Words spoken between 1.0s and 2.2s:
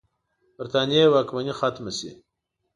واکمني ختمه شي.